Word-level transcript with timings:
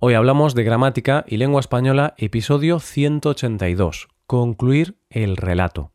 Hoy 0.00 0.14
hablamos 0.14 0.54
de 0.54 0.62
gramática 0.62 1.24
y 1.26 1.38
lengua 1.38 1.58
española, 1.58 2.14
episodio 2.18 2.78
182. 2.78 4.06
Concluir 4.28 4.96
el 5.10 5.36
relato. 5.36 5.90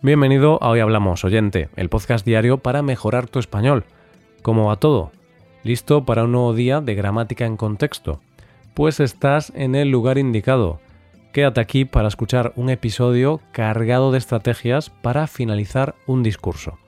Bienvenido 0.00 0.62
a 0.62 0.68
Hoy 0.68 0.78
Hablamos, 0.78 1.24
oyente, 1.24 1.70
el 1.74 1.88
podcast 1.88 2.24
diario 2.24 2.58
para 2.58 2.82
mejorar 2.82 3.26
tu 3.26 3.40
español. 3.40 3.84
¿Cómo 4.42 4.66
va 4.66 4.76
todo? 4.76 5.10
¿Listo 5.64 6.04
para 6.04 6.22
un 6.22 6.30
nuevo 6.30 6.54
día 6.54 6.80
de 6.80 6.94
gramática 6.94 7.46
en 7.46 7.56
contexto? 7.56 8.20
Pues 8.74 9.00
estás 9.00 9.52
en 9.56 9.74
el 9.74 9.90
lugar 9.90 10.18
indicado 10.18 10.78
Quédate 11.38 11.60
aquí 11.60 11.84
para 11.84 12.08
escuchar 12.08 12.52
un 12.56 12.68
episodio 12.68 13.40
cargado 13.52 14.10
de 14.10 14.18
estrategias 14.18 14.90
para 14.90 15.28
finalizar 15.28 15.94
un 16.08 16.24
discurso. 16.24 16.80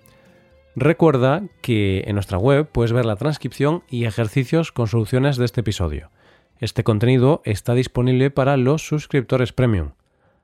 Recuerda 0.74 1.44
que 1.62 2.02
en 2.08 2.14
nuestra 2.14 2.36
web 2.36 2.66
puedes 2.66 2.92
ver 2.92 3.04
la 3.04 3.14
transcripción 3.14 3.84
y 3.88 4.06
ejercicios 4.06 4.72
con 4.72 4.88
soluciones 4.88 5.36
de 5.36 5.44
este 5.44 5.60
episodio. 5.60 6.10
Este 6.58 6.82
contenido 6.82 7.42
está 7.44 7.74
disponible 7.74 8.32
para 8.32 8.56
los 8.56 8.84
suscriptores 8.84 9.52
premium. 9.52 9.92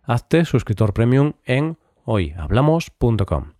Hazte 0.05 0.45
suscriptor 0.45 0.95
premium 0.95 1.33
en 1.45 1.77
hoyhablamos.com. 2.05 3.55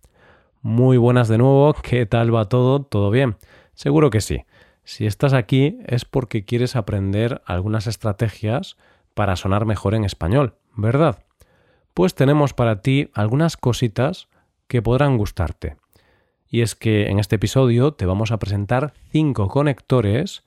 Muy 0.61 0.95
buenas 0.95 1.27
de 1.27 1.39
nuevo, 1.39 1.73
¿qué 1.73 2.05
tal 2.05 2.33
va 2.33 2.45
todo? 2.47 2.83
¿Todo 2.83 3.11
bien? 3.11 3.35
Seguro 3.73 4.09
que 4.09 4.21
sí. 4.21 4.45
Si 4.85 5.07
estás 5.07 5.33
aquí 5.33 5.79
es 5.87 6.05
porque 6.05 6.45
quieres 6.45 6.77
aprender 6.77 7.41
algunas 7.45 7.85
estrategias 7.85 8.77
para 9.17 9.35
sonar 9.35 9.65
mejor 9.65 9.95
en 9.95 10.03
español, 10.03 10.53
¿verdad? 10.75 11.23
Pues 11.95 12.13
tenemos 12.13 12.53
para 12.53 12.83
ti 12.83 13.09
algunas 13.15 13.57
cositas 13.57 14.29
que 14.67 14.83
podrán 14.83 15.17
gustarte. 15.17 15.77
Y 16.47 16.61
es 16.61 16.75
que 16.75 17.07
en 17.07 17.17
este 17.17 17.37
episodio 17.37 17.95
te 17.95 18.05
vamos 18.05 18.31
a 18.31 18.37
presentar 18.37 18.93
cinco 19.09 19.47
conectores 19.47 20.43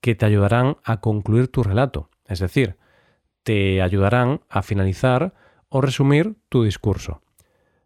que 0.00 0.14
te 0.14 0.24
ayudarán 0.24 0.76
a 0.84 1.00
concluir 1.00 1.48
tu 1.48 1.64
relato, 1.64 2.10
es 2.24 2.38
decir, 2.38 2.76
te 3.42 3.82
ayudarán 3.82 4.42
a 4.48 4.62
finalizar 4.62 5.34
o 5.68 5.80
resumir 5.80 6.36
tu 6.48 6.62
discurso. 6.62 7.22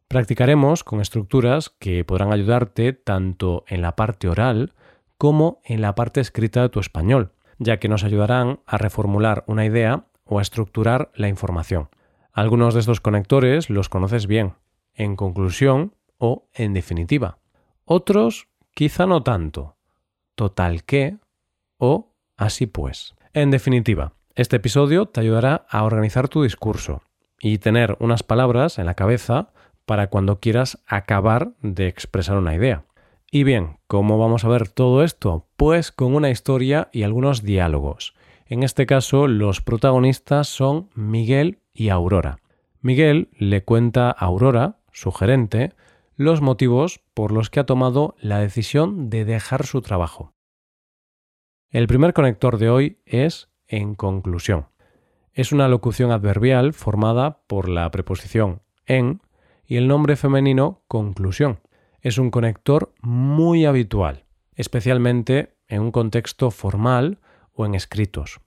Practicaremos 0.06 0.84
con 0.84 1.00
estructuras 1.00 1.70
que 1.70 2.04
podrán 2.04 2.30
ayudarte 2.30 2.92
tanto 2.92 3.64
en 3.68 3.80
la 3.80 3.96
parte 3.96 4.28
oral 4.28 4.74
como 5.16 5.62
en 5.64 5.80
la 5.80 5.94
parte 5.94 6.20
escrita 6.20 6.60
de 6.60 6.68
tu 6.68 6.78
español, 6.78 7.32
ya 7.58 7.78
que 7.78 7.88
nos 7.88 8.04
ayudarán 8.04 8.60
a 8.66 8.76
reformular 8.76 9.42
una 9.46 9.64
idea 9.64 10.04
o 10.26 10.38
a 10.38 10.42
estructurar 10.42 11.10
la 11.14 11.28
información. 11.28 11.88
Algunos 12.32 12.74
de 12.74 12.80
estos 12.80 13.00
conectores 13.00 13.70
los 13.70 13.88
conoces 13.88 14.26
bien, 14.26 14.54
en 14.94 15.16
conclusión 15.16 15.94
o 16.18 16.48
en 16.52 16.74
definitiva. 16.74 17.38
Otros 17.84 18.48
quizá 18.74 19.06
no 19.06 19.22
tanto. 19.22 19.76
Total 20.34 20.84
que 20.84 21.16
o 21.78 22.12
así 22.36 22.66
pues. 22.66 23.14
En 23.32 23.50
definitiva, 23.50 24.12
este 24.34 24.56
episodio 24.56 25.06
te 25.06 25.20
ayudará 25.20 25.66
a 25.70 25.84
organizar 25.84 26.28
tu 26.28 26.42
discurso 26.42 27.02
y 27.40 27.58
tener 27.58 27.96
unas 28.00 28.22
palabras 28.22 28.78
en 28.78 28.86
la 28.86 28.94
cabeza 28.94 29.52
para 29.84 30.08
cuando 30.08 30.40
quieras 30.40 30.78
acabar 30.86 31.52
de 31.62 31.86
expresar 31.86 32.36
una 32.36 32.54
idea. 32.54 32.84
Y 33.30 33.44
bien, 33.44 33.78
¿cómo 33.86 34.18
vamos 34.18 34.44
a 34.44 34.48
ver 34.48 34.68
todo 34.68 35.02
esto? 35.04 35.46
Pues 35.56 35.92
con 35.92 36.14
una 36.14 36.30
historia 36.30 36.88
y 36.92 37.02
algunos 37.02 37.42
diálogos. 37.42 38.15
En 38.48 38.62
este 38.62 38.86
caso, 38.86 39.26
los 39.26 39.60
protagonistas 39.60 40.48
son 40.48 40.88
Miguel 40.94 41.58
y 41.72 41.88
Aurora. 41.88 42.38
Miguel 42.80 43.28
le 43.36 43.64
cuenta 43.64 44.08
a 44.08 44.12
Aurora, 44.12 44.78
su 44.92 45.10
gerente, 45.10 45.72
los 46.14 46.40
motivos 46.40 47.00
por 47.12 47.32
los 47.32 47.50
que 47.50 47.58
ha 47.58 47.66
tomado 47.66 48.14
la 48.20 48.38
decisión 48.38 49.10
de 49.10 49.24
dejar 49.24 49.66
su 49.66 49.82
trabajo. 49.82 50.32
El 51.70 51.88
primer 51.88 52.12
conector 52.12 52.58
de 52.58 52.70
hoy 52.70 52.98
es 53.04 53.50
en 53.66 53.96
conclusión. 53.96 54.68
Es 55.32 55.50
una 55.50 55.66
locución 55.66 56.12
adverbial 56.12 56.72
formada 56.72 57.42
por 57.48 57.68
la 57.68 57.90
preposición 57.90 58.62
en 58.86 59.20
y 59.66 59.76
el 59.76 59.88
nombre 59.88 60.14
femenino 60.14 60.84
conclusión. 60.86 61.58
Es 62.00 62.16
un 62.18 62.30
conector 62.30 62.94
muy 63.02 63.64
habitual, 63.64 64.24
especialmente 64.54 65.56
en 65.66 65.82
un 65.82 65.90
contexto 65.90 66.52
formal 66.52 67.18
o 67.52 67.66
en 67.66 67.74
escritos. 67.74 68.40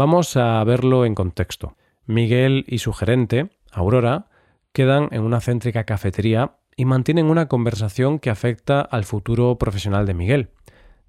Vamos 0.00 0.34
a 0.38 0.64
verlo 0.64 1.04
en 1.04 1.14
contexto. 1.14 1.76
Miguel 2.06 2.64
y 2.66 2.78
su 2.78 2.94
gerente, 2.94 3.50
Aurora, 3.70 4.30
quedan 4.72 5.10
en 5.10 5.20
una 5.20 5.42
céntrica 5.42 5.84
cafetería 5.84 6.56
y 6.74 6.86
mantienen 6.86 7.26
una 7.26 7.48
conversación 7.48 8.18
que 8.18 8.30
afecta 8.30 8.80
al 8.80 9.04
futuro 9.04 9.58
profesional 9.58 10.06
de 10.06 10.14
Miguel. 10.14 10.52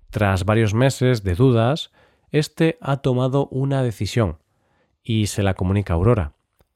Tras 0.09 0.44
varios 0.44 0.74
meses 0.74 1.24
de 1.24 1.35
dudas, 1.35 1.94
este 2.31 2.78
ha 2.81 2.97
tomado 2.97 3.47
una 3.47 3.81
decisión 3.81 4.40
y 5.02 5.28
se 5.28 5.41
la 5.41 5.53
comunica 5.53 5.94
a 5.94 5.96
Aurora. 5.96 6.34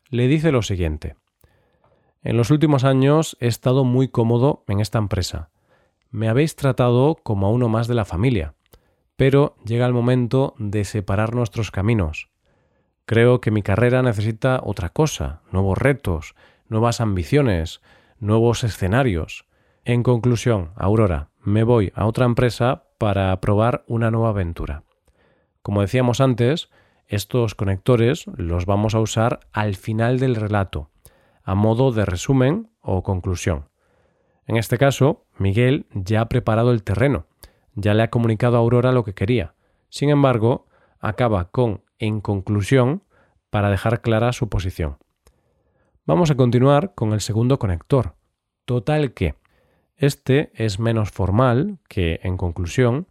Le 0.10 0.30
dice 0.30 0.54
lo 0.54 0.62
siguiente. 0.62 1.18
En 2.24 2.38
los 2.38 2.50
últimos 2.50 2.86
años 2.86 3.36
he 3.42 3.48
estado 3.48 3.84
muy 3.84 4.08
cómodo 4.08 4.64
en 4.70 4.80
esta 4.80 5.00
empresa. 5.00 5.50
Me 6.12 6.30
habéis 6.30 6.56
tratado 6.56 7.18
como 7.24 7.48
a 7.48 7.52
uno 7.52 7.68
más 7.68 7.90
de 7.90 7.96
la 7.96 8.06
familia 8.06 8.55
pero 9.16 9.56
llega 9.66 9.86
el 9.86 9.94
momento 9.94 10.54
de 10.58 10.84
separar 10.84 11.34
nuestros 11.34 11.72
caminos. 11.72 12.30
Creo 13.06 13.40
que 13.40 13.52
mi 13.52 13.62
carrera 13.62 14.02
necesita 14.02 14.60
otra 14.64 14.90
cosa, 14.90 15.42
nuevos 15.52 15.78
retos, 15.78 16.36
nuevas 16.68 17.02
ambiciones, 17.02 17.82
nuevos 18.20 18.64
escenarios. 18.64 19.46
En 19.84 20.04
conclusión, 20.04 20.72
Aurora, 20.76 21.30
me 21.44 21.64
voy 21.64 21.92
a 21.96 22.08
otra 22.08 22.26
empresa 22.26 22.86
para 22.98 23.40
probar 23.40 23.84
una 23.88 24.10
nueva 24.10 24.30
aventura. 24.30 24.84
Como 25.62 25.82
decíamos 25.82 26.22
antes, 26.22 26.70
estos 27.08 27.54
conectores 27.54 28.26
los 28.36 28.66
vamos 28.66 28.96
a 28.96 29.00
usar 29.00 29.42
al 29.54 29.76
final 29.76 30.20
del 30.20 30.36
relato, 30.36 30.90
a 31.44 31.54
modo 31.54 31.92
de 31.92 32.06
resumen 32.06 32.72
o 32.82 33.04
conclusión. 33.04 33.70
En 34.48 34.58
este 34.58 34.78
caso, 34.78 35.26
Miguel 35.38 35.86
ya 35.94 36.22
ha 36.22 36.30
preparado 36.30 36.72
el 36.72 36.84
terreno 36.84 37.28
ya 37.76 37.94
le 37.94 38.04
ha 38.04 38.10
comunicado 38.10 38.56
a 38.56 38.60
Aurora 38.60 38.92
lo 38.92 39.04
que 39.04 39.14
quería. 39.14 39.54
Sin 39.90 40.10
embargo, 40.10 40.68
acaba 41.00 41.52
con 41.52 41.84
en 42.00 42.22
conclusión 42.22 43.04
para 43.50 43.70
dejar 43.70 44.02
clara 44.02 44.34
su 44.34 44.50
posición. 44.50 44.98
Vamos 46.06 46.32
a 46.32 46.36
continuar 46.36 46.94
con 46.96 47.14
el 47.14 47.22
segundo 47.22 47.60
conector. 47.60 48.16
Total 48.66 49.14
que. 49.14 49.36
Este 49.96 50.52
es 50.56 50.80
menos 50.80 51.12
formal 51.12 51.78
que 51.88 52.20
en 52.24 52.38
conclusión 52.38 53.08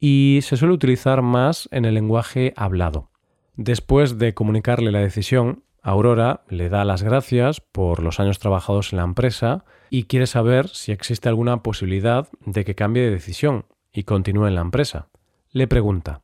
y 0.00 0.40
se 0.42 0.56
suele 0.56 0.74
utilizar 0.74 1.22
más 1.22 1.68
en 1.70 1.84
el 1.84 1.94
lenguaje 1.94 2.54
hablado. 2.56 3.10
Después 3.56 4.18
de 4.18 4.34
comunicarle 4.34 4.90
la 4.90 5.00
decisión, 5.00 5.64
Aurora 5.82 6.44
le 6.48 6.70
da 6.70 6.84
las 6.84 7.02
gracias 7.02 7.60
por 7.60 8.02
los 8.02 8.20
años 8.20 8.38
trabajados 8.38 8.92
en 8.92 8.98
la 8.98 9.04
empresa 9.04 9.64
y 9.90 10.04
quiere 10.04 10.26
saber 10.26 10.68
si 10.68 10.92
existe 10.92 11.28
alguna 11.28 11.62
posibilidad 11.62 12.28
de 12.46 12.64
que 12.64 12.74
cambie 12.74 13.02
de 13.02 13.10
decisión 13.10 13.66
y 13.94 14.02
continúe 14.02 14.48
en 14.48 14.56
la 14.56 14.60
empresa. 14.60 15.08
Le 15.50 15.68
pregunta, 15.68 16.22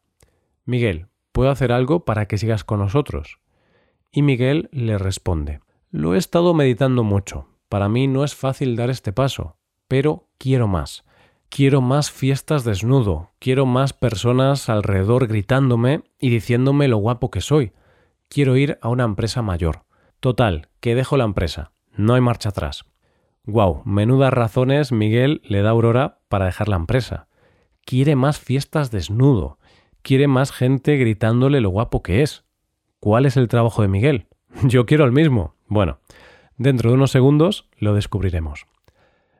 Miguel, 0.64 1.06
¿puedo 1.32 1.50
hacer 1.50 1.72
algo 1.72 2.04
para 2.04 2.26
que 2.26 2.36
sigas 2.36 2.64
con 2.64 2.81
nosotros? 2.81 3.38
Y 4.10 4.22
Miguel 4.22 4.69
le 4.72 4.98
responde, 4.98 5.60
Lo 5.91 6.14
he 6.14 6.19
estado 6.19 6.53
meditando 6.53 7.04
mucho. 7.04 7.47
Para 7.69 7.88
mí 7.88 8.08
no 8.08 8.25
es 8.25 8.34
fácil 8.34 8.75
dar 8.75 8.91
este 8.91 9.12
paso, 9.12 9.56
pero 9.86 10.28
quiero 10.36 10.66
más. 10.66 11.04
Quiero 11.48 11.81
más 11.81 12.10
fiestas 12.10 12.64
desnudo, 12.64 13.31
quiero 13.38 13.66
más 13.66 13.92
personas 13.92 14.69
alrededor 14.69 15.28
gritándome 15.28 16.02
y 16.19 16.31
diciéndome 16.31 16.88
lo 16.88 16.98
guapo 16.98 17.31
que 17.31 17.41
soy. 17.41 17.72
Quiero 18.28 18.56
ir 18.56 18.78
a 18.82 18.88
una 18.88 19.04
empresa 19.04 19.42
mayor. 19.42 19.84
Total, 20.19 20.69
que 20.81 20.94
dejo 20.94 21.16
la 21.16 21.25
empresa. 21.25 21.72
No 21.97 22.14
hay 22.14 22.20
marcha 22.20 22.50
atrás. 22.50 22.84
Wow, 23.44 23.82
menudas 23.84 24.32
razones 24.32 24.93
Miguel 24.93 25.40
le 25.44 25.62
da 25.62 25.70
a 25.70 25.72
Aurora 25.72 26.20
para 26.28 26.46
dejar 26.46 26.69
la 26.69 26.76
empresa 26.76 27.28
quiere 27.85 28.17
más 28.17 28.38
fiestas 28.38 28.91
desnudo, 28.91 29.59
quiere 30.03 30.29
más 30.29 30.53
gente 30.53 30.97
gritándole 30.97 31.61
lo 31.61 31.71
guapo 31.71 32.03
que 32.03 32.23
es. 32.23 32.44
¿Cuál 33.00 33.27
es 33.27 33.37
el 33.37 33.49
trabajo 33.49 33.82
de 33.82 33.88
Miguel? 33.88 34.27
Yo 34.65 34.87
quiero 34.87 35.05
el 35.05 35.12
mismo. 35.12 35.55
Bueno, 35.67 35.99
dentro 36.56 36.91
de 36.91 36.97
unos 36.97 37.11
segundos 37.11 37.69
lo 37.79 37.94
descubriremos. 37.94 38.67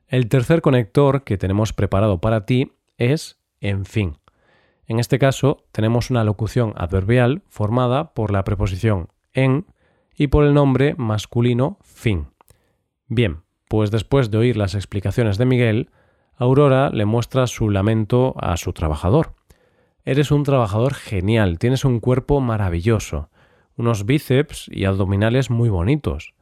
El 0.09 0.29
tercer 0.29 0.61
conector 0.61 1.23
que 1.23 1.39
tenemos 1.39 1.73
preparado 1.73 2.21
para 2.21 2.45
ti 2.45 2.73
es 2.99 3.39
en 3.61 3.85
fin. 3.85 4.19
En 4.87 4.99
este 4.99 5.19
caso 5.19 5.65
tenemos 5.71 6.11
una 6.11 6.25
locución 6.25 6.75
adverbial 6.77 7.43
formada 7.49 8.13
por 8.13 8.33
la 8.33 8.43
preposición 8.43 9.09
en 9.33 9.67
y 10.17 10.27
por 10.27 10.45
el 10.45 10.53
nombre 10.53 10.95
masculino 10.99 11.79
fin. 11.83 12.27
Bien, 13.07 13.43
pues 13.69 13.93
después 13.93 14.31
de 14.31 14.39
oír 14.39 14.57
las 14.57 14.75
explicaciones 14.75 15.39
de 15.39 15.47
Miguel, 15.47 15.91
Aurora 16.41 16.89
le 16.89 17.05
muestra 17.05 17.47
su 17.47 17.69
lamento 17.69 18.35
a 18.39 18.57
su 18.57 18.73
trabajador. 18.73 19.35
Eres 20.07 20.31
un 20.31 20.43
trabajador 20.43 20.95
genial, 20.95 21.59
tienes 21.59 21.85
un 21.85 22.01
cuerpo 22.01 22.41
maravilloso, 22.41 23.29
unos 23.77 24.07
bíceps 24.07 24.67
y 24.73 24.87
abdominales 24.87 25.51
muy 25.51 25.69
bonitos. 25.69 26.33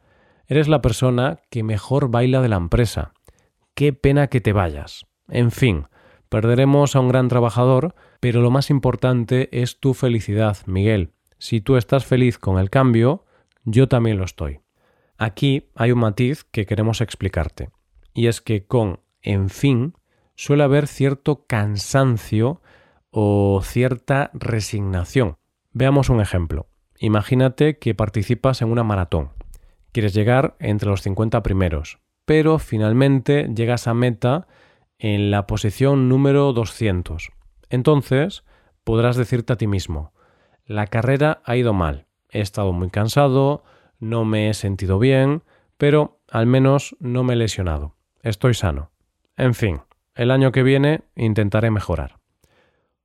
Eres 0.47 0.69
la 0.69 0.83
persona 0.83 1.41
que 1.51 1.65
mejor 1.65 2.13
baila 2.13 2.41
de 2.41 2.49
la 2.49 2.59
empresa. 2.59 3.13
Qué 3.75 3.93
pena 3.93 4.29
que 4.29 4.41
te 4.41 4.53
vayas. 4.53 5.05
En 5.27 5.51
fin, 5.51 5.89
perderemos 6.29 6.95
a 6.95 7.01
un 7.01 7.09
gran 7.09 7.27
trabajador, 7.27 7.97
pero 8.21 8.41
lo 8.41 8.53
más 8.53 8.71
importante 8.71 9.49
es 9.51 9.81
tu 9.81 9.95
felicidad, 9.95 10.59
Miguel. 10.67 11.11
Si 11.39 11.61
tú 11.61 11.77
estás 11.77 12.07
feliz 12.07 12.39
con 12.39 12.61
el 12.61 12.71
cambio, 12.71 13.25
yo 13.65 13.89
también 13.89 14.19
lo 14.19 14.25
estoy. 14.25 14.61
Aquí 15.17 15.71
hay 15.75 15.91
un 15.91 15.99
matiz 15.99 16.45
que 16.45 16.67
queremos 16.67 17.01
explicarte, 17.01 17.71
y 18.15 18.29
es 18.29 18.41
que 18.41 18.65
con 18.65 19.01
en 19.29 19.51
fin 19.51 19.95
suele 20.37 20.63
haber 20.63 20.87
cierto 20.87 21.45
cansancio 21.47 22.63
o 23.11 23.61
cierta 23.63 24.31
resignación. 24.33 25.37
Veamos 25.73 26.09
un 26.09 26.23
ejemplo. 26.23 26.69
Imagínate 26.99 27.79
que 27.79 27.95
participas 27.95 28.63
en 28.63 28.71
una 28.71 28.85
maratón. 28.85 29.31
Quieres 29.93 30.15
llegar 30.15 30.57
entre 30.61 30.89
los 30.89 31.03
50 31.03 31.43
primeros, 31.43 31.99
pero 32.25 32.59
finalmente 32.59 33.51
llegas 33.55 33.87
a 33.87 33.93
meta 33.93 34.49
en 34.99 35.31
la 35.31 35.47
posición 35.47 36.09
número 36.09 36.55
200. 36.55 37.31
Entonces 37.69 38.45
podrás 38.83 39.17
decirte 39.17 39.53
a 39.53 39.57
ti 39.57 39.67
mismo, 39.67 40.15
la 40.65 40.87
carrera 40.87 41.43
ha 41.45 41.55
ido 41.57 41.75
mal, 41.75 42.07
he 42.31 42.41
estado 42.41 42.73
muy 42.73 42.89
cansado, 42.89 43.63
no 43.99 44.25
me 44.25 44.49
he 44.49 44.55
sentido 44.55 44.99
bien, 44.99 45.43
pero 45.77 46.21
al 46.31 46.47
menos 46.47 46.97
no 46.99 47.25
me 47.25 47.35
he 47.35 47.37
lesionado, 47.37 47.95
estoy 48.23 48.55
sano. 48.55 48.91
En 49.39 49.55
fin, 49.55 49.81
el 50.17 50.33
año 50.33 50.51
que 50.51 50.65
viene 50.65 51.03
intentaré 51.15 51.71
mejorar. 51.71 52.19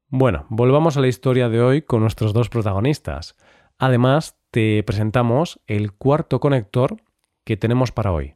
Bueno, 0.08 0.48
volvamos 0.50 0.98
a 0.98 1.00
la 1.00 1.08
historia 1.08 1.48
de 1.48 1.62
hoy 1.62 1.84
con 1.84 2.02
nuestros 2.02 2.34
dos 2.34 2.50
protagonistas. 2.50 3.36
Además, 3.78 4.40
te 4.50 4.82
presentamos 4.82 5.62
el 5.68 5.94
cuarto 5.94 6.40
conector 6.40 6.98
que 7.44 7.56
tenemos 7.56 7.92
para 7.92 8.12
hoy. 8.12 8.34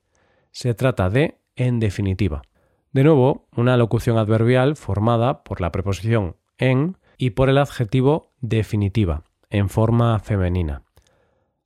Se 0.51 0.75
trata 0.75 1.09
de 1.09 1.39
en 1.55 1.79
definitiva. 1.79 2.44
De 2.91 3.03
nuevo, 3.03 3.47
una 3.55 3.77
locución 3.77 4.19
adverbial 4.19 4.75
formada 4.75 5.44
por 5.44 5.59
la 5.59 5.71
preposición 5.71 6.35
en 6.59 6.97
y 7.17 7.31
por 7.31 7.49
el 7.49 7.57
adjetivo 7.57 8.31
definitiva, 8.41 9.23
en 9.49 9.69
forma 9.69 10.19
femenina. 10.19 10.83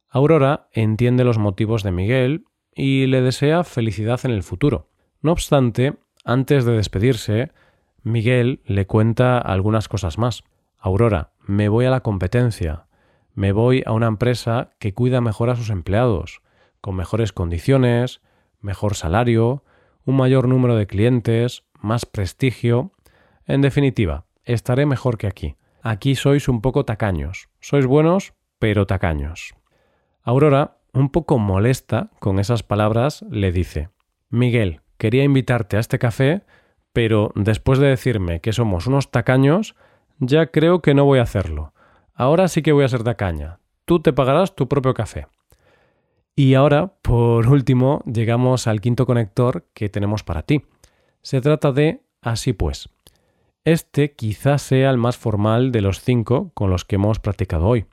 Aurora 0.07 0.69
entiende 0.71 1.25
los 1.25 1.37
motivos 1.37 1.83
de 1.83 1.91
Miguel 1.91 2.45
y 2.73 3.07
le 3.07 3.21
desea 3.21 3.65
felicidad 3.65 4.21
en 4.23 4.31
el 4.31 4.43
futuro. 4.43 4.87
No 5.21 5.33
obstante, 5.33 5.97
antes 6.23 6.65
de 6.65 6.73
despedirse, 6.73 7.51
Miguel 8.03 8.61
le 8.65 8.85
cuenta 8.85 9.37
algunas 9.37 9.87
cosas 9.87 10.17
más. 10.17 10.43
Aurora, 10.79 11.31
me 11.39 11.69
voy 11.69 11.85
a 11.85 11.89
la 11.89 12.01
competencia. 12.01 12.85
Me 13.33 13.51
voy 13.51 13.83
a 13.85 13.91
una 13.91 14.07
empresa 14.07 14.71
que 14.79 14.93
cuida 14.93 15.21
mejor 15.21 15.49
a 15.49 15.55
sus 15.55 15.69
empleados, 15.69 16.41
con 16.81 16.95
mejores 16.95 17.31
condiciones, 17.31 18.21
mejor 18.59 18.95
salario, 18.95 19.63
un 20.05 20.17
mayor 20.17 20.47
número 20.47 20.75
de 20.75 20.87
clientes, 20.87 21.63
más 21.79 22.05
prestigio. 22.05 22.91
En 23.45 23.61
definitiva, 23.61 24.25
estaré 24.43 24.85
mejor 24.85 25.17
que 25.17 25.27
aquí. 25.27 25.55
Aquí 25.81 26.15
sois 26.15 26.47
un 26.47 26.61
poco 26.61 26.85
tacaños. 26.85 27.49
Sois 27.59 27.85
buenos, 27.85 28.33
pero 28.59 28.85
tacaños. 28.85 29.55
Aurora, 30.23 30.77
un 30.93 31.09
poco 31.09 31.39
molesta 31.39 32.11
con 32.19 32.37
esas 32.37 32.63
palabras, 32.63 33.23
le 33.29 33.51
dice 33.51 33.89
Miguel, 34.29 34.81
quería 35.01 35.23
invitarte 35.23 35.77
a 35.77 35.79
este 35.79 35.97
café, 35.97 36.43
pero 36.93 37.31
después 37.33 37.79
de 37.79 37.87
decirme 37.87 38.39
que 38.39 38.53
somos 38.53 38.85
unos 38.85 39.09
tacaños, 39.09 39.73
ya 40.19 40.51
creo 40.51 40.83
que 40.83 40.93
no 40.93 41.05
voy 41.05 41.17
a 41.17 41.23
hacerlo. 41.23 41.73
Ahora 42.13 42.47
sí 42.47 42.61
que 42.61 42.71
voy 42.71 42.85
a 42.85 42.87
ser 42.87 43.03
tacaña. 43.03 43.57
Tú 43.85 43.99
te 43.99 44.13
pagarás 44.13 44.55
tu 44.55 44.67
propio 44.67 44.93
café. 44.93 45.25
Y 46.35 46.53
ahora, 46.53 46.93
por 47.01 47.47
último, 47.47 48.03
llegamos 48.05 48.67
al 48.67 48.79
quinto 48.79 49.07
conector 49.07 49.65
que 49.73 49.89
tenemos 49.89 50.23
para 50.23 50.43
ti. 50.43 50.65
Se 51.23 51.41
trata 51.41 51.71
de 51.71 52.03
así 52.21 52.53
pues. 52.53 52.87
Este 53.65 54.13
quizás 54.13 54.61
sea 54.61 54.91
el 54.91 54.97
más 54.97 55.17
formal 55.17 55.71
de 55.71 55.81
los 55.81 56.01
cinco 56.01 56.51
con 56.53 56.69
los 56.69 56.85
que 56.85 56.97
hemos 56.97 57.17
practicado 57.19 57.65
hoy. 57.65 57.87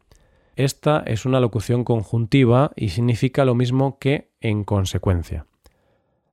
Esta 0.56 1.02
es 1.06 1.24
una 1.24 1.40
locución 1.40 1.84
conjuntiva 1.84 2.72
y 2.76 2.90
significa 2.90 3.46
lo 3.46 3.54
mismo 3.54 3.98
que 3.98 4.30
en 4.42 4.62
consecuencia. 4.62 5.46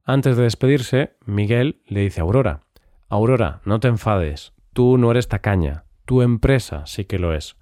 Antes 0.07 0.37
de 0.37 0.43
despedirse, 0.43 1.17
Miguel 1.25 1.81
le 1.87 2.01
dice 2.01 2.21
a 2.21 2.23
Aurora, 2.23 2.61
Aurora, 3.09 3.61
no 3.65 3.79
te 3.79 3.87
enfades, 3.87 4.53
tú 4.71 4.99
no 4.99 5.09
eres 5.09 5.27
tacaña, 5.27 5.85
tu 6.05 6.21
empresa 6.21 6.85
sí 6.85 7.05
que 7.05 7.17
lo 7.17 7.33
es. 7.33 7.57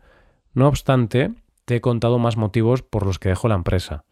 No 0.54 0.68
obstante, 0.68 1.32
te 1.64 1.78
he 1.78 1.82
contado 1.82 2.20
más 2.20 2.36
motivos 2.36 2.82
por 2.82 3.06
los 3.06 3.18
que 3.18 3.30
dejo 3.30 3.48
la 3.48 3.56
empresa. 3.56 4.04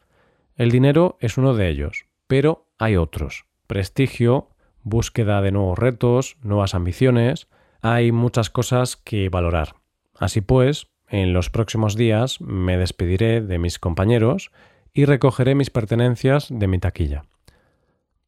El 0.56 0.72
dinero 0.72 1.18
es 1.20 1.38
uno 1.38 1.54
de 1.56 1.68
ellos, 1.68 2.06
pero 2.28 2.70
hay 2.78 2.96
otros. 2.96 3.48
Prestigio, 3.68 4.52
búsqueda 4.82 5.42
de 5.42 5.52
nuevos 5.52 5.78
retos, 5.78 6.38
nuevas 6.42 6.74
ambiciones, 6.74 7.50
hay 7.82 8.14
muchas 8.14 8.50
cosas 8.50 8.96
que 8.96 9.28
valorar. 9.28 9.76
Así 10.18 10.40
pues, 10.40 10.88
en 11.10 11.34
los 11.34 11.50
próximos 11.50 11.98
días 11.98 12.40
me 12.40 12.78
despediré 12.78 13.42
de 13.42 13.60
mis 13.60 13.78
compañeros 13.78 14.52
y 14.94 15.04
recogeré 15.04 15.54
mis 15.54 15.70
pertenencias 15.70 16.48
de 16.50 16.68
mi 16.68 16.80
taquilla. 16.80 17.26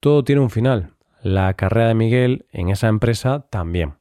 Todo 0.04 0.26
tiene 0.26 0.42
un 0.42 0.50
final. 0.50 0.90
La 1.22 1.54
carrera 1.54 1.88
de 1.88 1.94
Miguel 1.94 2.46
en 2.52 2.68
esa 2.68 2.90
empresa 2.90 3.48
también. 3.50 3.94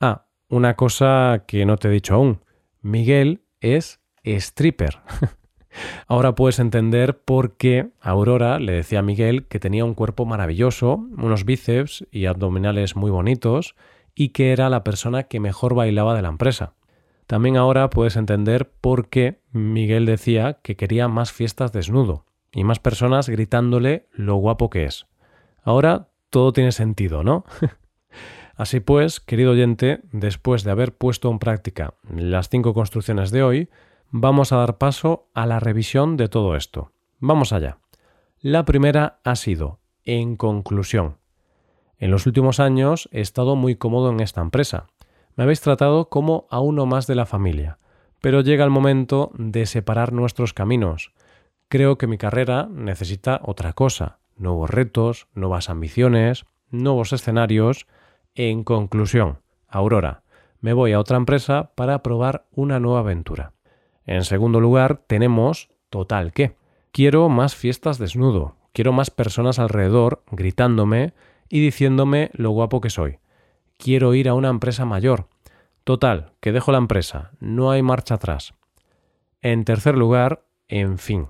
Ah, 0.00 0.26
una 0.48 0.74
cosa 0.74 1.44
que 1.46 1.64
no 1.64 1.76
te 1.76 1.86
he 1.86 1.92
dicho 1.92 2.16
aún. 2.16 2.40
Miguel 2.82 3.42
es 3.60 4.00
stripper. 4.24 4.98
Ahora 6.08 6.34
puedes 6.34 6.58
entender 6.58 7.20
por 7.20 7.56
qué 7.56 7.90
Aurora 8.00 8.58
le 8.58 8.72
decía 8.72 8.98
a 8.98 9.02
Miguel 9.02 9.46
que 9.46 9.60
tenía 9.60 9.84
un 9.84 9.94
cuerpo 9.94 10.26
maravilloso, 10.26 10.94
unos 11.16 11.44
bíceps 11.44 12.08
y 12.10 12.26
abdominales 12.26 12.96
muy 12.96 13.12
bonitos, 13.12 13.76
y 14.16 14.30
que 14.30 14.50
era 14.50 14.68
la 14.68 14.82
persona 14.82 15.28
que 15.28 15.38
mejor 15.38 15.76
bailaba 15.76 16.16
de 16.16 16.22
la 16.22 16.28
empresa. 16.28 16.74
También 17.28 17.56
ahora 17.56 17.88
puedes 17.88 18.16
entender 18.16 18.68
por 18.80 19.08
qué 19.08 19.38
Miguel 19.52 20.06
decía 20.06 20.54
que 20.54 20.74
quería 20.74 21.06
más 21.06 21.30
fiestas 21.30 21.70
desnudo 21.70 22.26
y 22.50 22.64
más 22.64 22.80
personas 22.80 23.28
gritándole 23.28 24.08
lo 24.10 24.34
guapo 24.34 24.70
que 24.70 24.86
es. 24.86 25.06
Ahora 25.62 26.08
todo 26.30 26.52
tiene 26.52 26.72
sentido, 26.72 27.22
¿no? 27.22 27.44
Así 28.56 28.80
pues, 28.80 29.20
querido 29.20 29.52
oyente, 29.52 30.00
después 30.12 30.64
de 30.64 30.70
haber 30.70 30.94
puesto 30.94 31.30
en 31.30 31.38
práctica 31.38 31.94
las 32.14 32.50
cinco 32.50 32.74
construcciones 32.74 33.30
de 33.30 33.42
hoy, 33.42 33.70
vamos 34.10 34.52
a 34.52 34.56
dar 34.56 34.76
paso 34.76 35.30
a 35.34 35.46
la 35.46 35.60
revisión 35.60 36.16
de 36.16 36.28
todo 36.28 36.56
esto. 36.56 36.92
Vamos 37.18 37.52
allá. 37.52 37.78
La 38.40 38.64
primera 38.64 39.20
ha 39.24 39.36
sido, 39.36 39.80
en 40.04 40.36
conclusión. 40.36 41.18
En 41.98 42.10
los 42.10 42.26
últimos 42.26 42.60
años 42.60 43.08
he 43.12 43.20
estado 43.20 43.56
muy 43.56 43.76
cómodo 43.76 44.10
en 44.10 44.20
esta 44.20 44.40
empresa. 44.40 44.86
Me 45.36 45.44
habéis 45.44 45.60
tratado 45.60 46.08
como 46.08 46.46
a 46.50 46.60
uno 46.60 46.86
más 46.86 47.06
de 47.06 47.14
la 47.14 47.26
familia, 47.26 47.78
pero 48.20 48.40
llega 48.40 48.64
el 48.64 48.70
momento 48.70 49.30
de 49.34 49.66
separar 49.66 50.12
nuestros 50.12 50.52
caminos. 50.54 51.12
Creo 51.68 51.98
que 51.98 52.06
mi 52.06 52.18
carrera 52.18 52.68
necesita 52.70 53.40
otra 53.42 53.74
cosa, 53.74 54.19
nuevos 54.40 54.70
retos, 54.70 55.28
nuevas 55.34 55.70
ambiciones, 55.70 56.46
nuevos 56.70 57.12
escenarios. 57.12 57.86
En 58.34 58.64
conclusión, 58.64 59.38
Aurora, 59.68 60.22
me 60.60 60.72
voy 60.72 60.92
a 60.92 61.00
otra 61.00 61.16
empresa 61.16 61.72
para 61.74 62.02
probar 62.02 62.46
una 62.50 62.80
nueva 62.80 63.00
aventura. 63.00 63.52
En 64.04 64.24
segundo 64.24 64.60
lugar, 64.60 65.02
tenemos 65.06 65.68
total 65.90 66.32
qué. 66.32 66.56
Quiero 66.92 67.28
más 67.28 67.54
fiestas 67.54 67.98
desnudo, 67.98 68.56
quiero 68.72 68.92
más 68.92 69.10
personas 69.10 69.58
alrededor 69.58 70.24
gritándome 70.30 71.14
y 71.48 71.60
diciéndome 71.60 72.30
lo 72.32 72.50
guapo 72.50 72.80
que 72.80 72.90
soy. 72.90 73.18
Quiero 73.76 74.14
ir 74.14 74.28
a 74.28 74.34
una 74.34 74.48
empresa 74.48 74.84
mayor. 74.84 75.28
Total, 75.84 76.32
que 76.40 76.52
dejo 76.52 76.72
la 76.72 76.78
empresa, 76.78 77.30
no 77.40 77.70
hay 77.70 77.82
marcha 77.82 78.14
atrás. 78.14 78.54
En 79.40 79.64
tercer 79.64 79.96
lugar, 79.96 80.44
en 80.68 80.98
fin. 80.98 81.28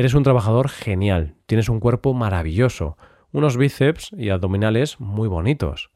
Eres 0.00 0.14
un 0.14 0.22
trabajador 0.22 0.70
genial, 0.70 1.34
tienes 1.44 1.68
un 1.68 1.78
cuerpo 1.78 2.14
maravilloso, 2.14 2.96
unos 3.32 3.58
bíceps 3.58 4.10
y 4.16 4.30
abdominales 4.30 4.98
muy 4.98 5.28
bonitos. 5.28 5.90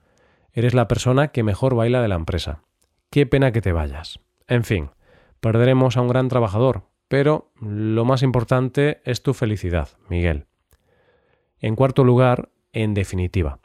Eres 0.52 0.74
la 0.74 0.88
persona 0.88 1.28
que 1.28 1.42
mejor 1.42 1.74
baila 1.74 2.02
de 2.02 2.08
la 2.08 2.16
empresa. 2.16 2.60
Qué 3.08 3.24
pena 3.24 3.50
que 3.50 3.62
te 3.62 3.72
vayas. 3.72 4.20
En 4.46 4.62
fin, 4.64 4.90
Perderemos 5.40 5.96
a 5.96 6.02
un 6.02 6.08
gran 6.08 6.28
trabajador, 6.28 6.82
pero 7.08 7.50
lo 7.62 8.04
más 8.04 8.22
importante 8.22 9.00
es 9.06 9.22
tu 9.22 9.32
felicidad, 9.32 9.88
Miguel. 10.10 10.44
En 11.58 11.74
cuarto 11.74 12.04
lugar, 12.04 12.50
en 12.74 12.92
definitiva. 12.92 13.58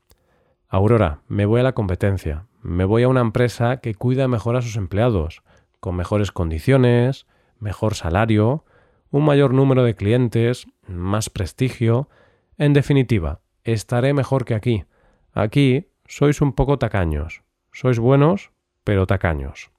Aurora, 0.70 1.20
me 1.28 1.46
voy 1.46 1.60
a 1.60 1.64
la 1.64 1.74
competencia, 1.74 2.48
me 2.62 2.86
voy 2.86 3.04
a 3.04 3.10
una 3.10 3.20
empresa 3.20 3.82
que 3.82 3.94
cuida 3.94 4.30
mejor 4.30 4.56
a 4.56 4.62
sus 4.62 4.78
empleados, 4.78 5.44
con 5.82 5.98
mejores 5.98 6.32
condiciones, 6.32 7.28
mejor 7.60 7.94
salario, 7.94 8.64
un 9.12 9.26
mayor 9.26 9.54
número 9.54 9.84
de 9.84 9.96
clientes, 9.96 10.68
más 10.88 11.30
prestigio. 11.30 12.10
En 12.58 12.74
definitiva, 12.74 13.42
estaré 13.64 14.14
mejor 14.14 14.46
que 14.46 14.56
aquí. 14.56 14.86
Aquí 15.34 15.88
sois 16.08 16.42
un 16.42 16.54
poco 16.54 16.78
tacaños. 16.78 17.44
Sois 17.72 18.00
buenos, 18.00 18.52
pero 18.84 19.08
tacaños. 19.08 19.72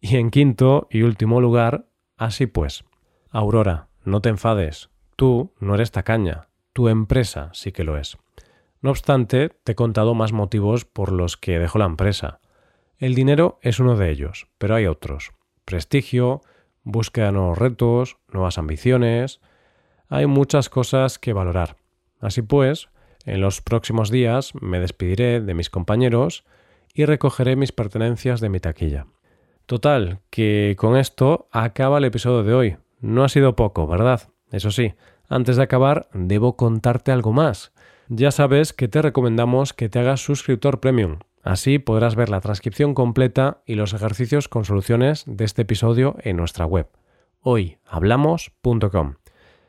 Y 0.00 0.16
en 0.16 0.30
quinto 0.30 0.86
y 0.90 1.02
último 1.02 1.40
lugar, 1.40 1.86
así 2.16 2.46
pues. 2.46 2.84
Aurora, 3.30 3.88
no 4.04 4.20
te 4.20 4.28
enfades. 4.28 4.90
Tú 5.16 5.52
no 5.58 5.74
eres 5.74 5.90
tacaña, 5.90 6.48
tu 6.72 6.88
empresa 6.88 7.50
sí 7.52 7.72
que 7.72 7.84
lo 7.84 7.98
es. 7.98 8.16
No 8.80 8.90
obstante, 8.90 9.48
te 9.48 9.72
he 9.72 9.74
contado 9.74 10.14
más 10.14 10.32
motivos 10.32 10.84
por 10.84 11.10
los 11.10 11.36
que 11.36 11.58
dejo 11.58 11.78
la 11.78 11.86
empresa. 11.86 12.40
El 12.98 13.14
dinero 13.14 13.58
es 13.62 13.80
uno 13.80 13.96
de 13.96 14.10
ellos, 14.10 14.46
pero 14.58 14.76
hay 14.76 14.86
otros. 14.86 15.32
Prestigio, 15.64 16.40
búsqueda 16.88 17.26
de 17.26 17.32
nuevos 17.32 17.58
retos, 17.58 18.16
nuevas 18.32 18.58
ambiciones. 18.58 19.40
Hay 20.08 20.26
muchas 20.26 20.70
cosas 20.70 21.18
que 21.18 21.32
valorar. 21.32 21.76
Así 22.20 22.42
pues, 22.42 22.88
en 23.24 23.40
los 23.40 23.60
próximos 23.60 24.10
días 24.10 24.52
me 24.60 24.80
despediré 24.80 25.40
de 25.40 25.54
mis 25.54 25.70
compañeros 25.70 26.44
y 26.94 27.04
recogeré 27.04 27.56
mis 27.56 27.72
pertenencias 27.72 28.40
de 28.40 28.48
mi 28.48 28.58
taquilla. 28.58 29.06
Total, 29.66 30.20
que 30.30 30.76
con 30.78 30.96
esto 30.96 31.48
acaba 31.52 31.98
el 31.98 32.04
episodio 32.04 32.42
de 32.42 32.54
hoy. 32.54 32.76
No 33.00 33.22
ha 33.22 33.28
sido 33.28 33.54
poco, 33.54 33.86
¿verdad? 33.86 34.22
Eso 34.50 34.70
sí, 34.70 34.94
antes 35.28 35.56
de 35.56 35.62
acabar, 35.62 36.08
debo 36.14 36.56
contarte 36.56 37.12
algo 37.12 37.32
más. 37.32 37.72
Ya 38.08 38.30
sabes 38.30 38.72
que 38.72 38.88
te 38.88 39.02
recomendamos 39.02 39.74
que 39.74 39.90
te 39.90 39.98
hagas 39.98 40.22
suscriptor 40.24 40.80
premium. 40.80 41.18
Así 41.48 41.78
podrás 41.78 42.14
ver 42.14 42.28
la 42.28 42.42
transcripción 42.42 42.92
completa 42.92 43.62
y 43.64 43.74
los 43.74 43.94
ejercicios 43.94 44.48
con 44.48 44.66
soluciones 44.66 45.24
de 45.26 45.46
este 45.46 45.62
episodio 45.62 46.14
en 46.20 46.36
nuestra 46.36 46.66
web, 46.66 46.90
hoyhablamos.com. 47.40 49.14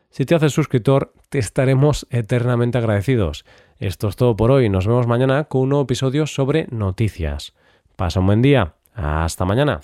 Si 0.09 0.25
te 0.25 0.35
haces 0.35 0.51
suscriptor, 0.51 1.13
te 1.29 1.39
estaremos 1.39 2.05
eternamente 2.09 2.77
agradecidos. 2.79 3.45
Esto 3.77 4.09
es 4.09 4.17
todo 4.17 4.35
por 4.35 4.51
hoy. 4.51 4.67
Nos 4.67 4.87
vemos 4.87 5.07
mañana 5.07 5.45
con 5.45 5.61
un 5.61 5.69
nuevo 5.69 5.83
episodio 5.83 6.27
sobre 6.27 6.67
noticias. 6.69 7.53
Pasa 7.95 8.19
un 8.19 8.25
buen 8.25 8.41
día. 8.41 8.73
Hasta 8.93 9.45
mañana. 9.45 9.79